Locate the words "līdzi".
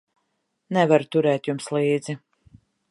1.77-2.21